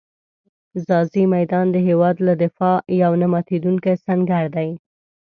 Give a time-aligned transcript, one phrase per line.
[0.85, 4.69] ځاځي میدان د هېواد له دفاع یو نه ماتېدونکی سنګر دی.